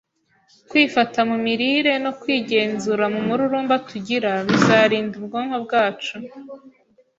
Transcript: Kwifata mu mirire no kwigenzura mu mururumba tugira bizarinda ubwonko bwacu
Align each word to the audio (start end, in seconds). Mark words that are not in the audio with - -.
Kwifata 0.69 1.19
mu 1.29 1.37
mirire 1.45 1.93
no 2.03 2.11
kwigenzura 2.21 3.03
mu 3.13 3.21
mururumba 3.27 3.75
tugira 3.89 4.31
bizarinda 4.47 5.13
ubwonko 5.21 5.57
bwacu 5.65 6.15